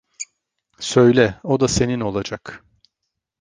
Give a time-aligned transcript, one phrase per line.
[0.79, 2.63] Söyle, o da senin olacak!